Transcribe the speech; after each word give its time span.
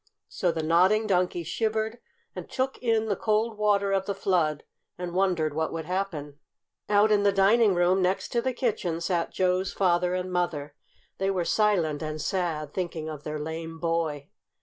So 0.29 0.51
the 0.51 0.63
Nodding 0.63 1.05
Donkey 1.05 1.43
shivered 1.43 1.99
and 2.35 2.51
shook 2.51 2.79
in 2.79 3.05
the 3.05 3.15
cold 3.15 3.55
water 3.55 3.91
of 3.91 4.07
the 4.07 4.15
flood, 4.15 4.63
and 4.97 5.13
wondered 5.13 5.53
what 5.53 5.71
would 5.71 5.85
happen. 5.85 6.39
Out 6.89 7.11
in 7.11 7.21
the 7.21 7.31
dining 7.31 7.75
room, 7.75 8.01
next 8.01 8.31
the 8.33 8.51
kitchen, 8.53 8.99
sat 8.99 9.31
Joe's 9.31 9.73
father 9.73 10.15
and 10.15 10.31
mother. 10.33 10.73
They 11.19 11.29
were 11.29 11.45
silent 11.45 12.01
and 12.01 12.19
sad, 12.19 12.73
thinking 12.73 13.09
of 13.09 13.21
their 13.23 13.37
lame 13.37 13.77
boy. 13.77 14.29